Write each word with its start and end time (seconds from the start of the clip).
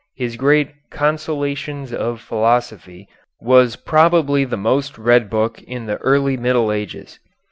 His 0.15 0.35
great 0.35 0.71
"Consolations 0.89 1.93
of 1.93 2.21
Philosophy" 2.21 3.07
was 3.39 3.75
probably 3.75 4.45
the 4.45 4.57
most 4.57 4.97
read 4.97 5.29
book 5.29 5.61
in 5.61 5.85
the 5.85 5.97
early 5.97 6.37
Middle 6.37 6.71
Ages. 6.71 7.19